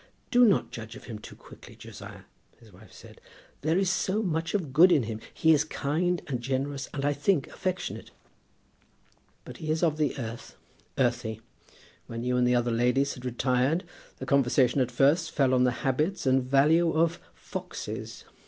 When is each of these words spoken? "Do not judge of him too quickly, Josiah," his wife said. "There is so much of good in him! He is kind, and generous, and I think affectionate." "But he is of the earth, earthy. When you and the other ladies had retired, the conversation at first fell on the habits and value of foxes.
"Do 0.31 0.45
not 0.45 0.71
judge 0.71 0.95
of 0.95 1.03
him 1.03 1.19
too 1.19 1.35
quickly, 1.35 1.75
Josiah," 1.75 2.23
his 2.59 2.73
wife 2.73 2.91
said. 2.91 3.21
"There 3.61 3.77
is 3.77 3.91
so 3.91 4.23
much 4.23 4.55
of 4.55 4.73
good 4.73 4.91
in 4.91 5.03
him! 5.03 5.19
He 5.31 5.53
is 5.53 5.63
kind, 5.63 6.23
and 6.25 6.41
generous, 6.41 6.89
and 6.91 7.05
I 7.05 7.13
think 7.13 7.45
affectionate." 7.49 8.09
"But 9.45 9.57
he 9.57 9.69
is 9.69 9.83
of 9.83 9.97
the 9.97 10.17
earth, 10.17 10.55
earthy. 10.97 11.41
When 12.07 12.23
you 12.23 12.35
and 12.35 12.47
the 12.47 12.55
other 12.55 12.71
ladies 12.71 13.13
had 13.13 13.25
retired, 13.25 13.83
the 14.17 14.25
conversation 14.25 14.81
at 14.81 14.89
first 14.89 15.29
fell 15.29 15.53
on 15.53 15.65
the 15.65 15.85
habits 15.85 16.25
and 16.25 16.41
value 16.41 16.91
of 16.93 17.19
foxes. 17.35 18.23